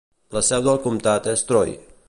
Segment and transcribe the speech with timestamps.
[0.37, 1.79] La seu del comtat és Troy.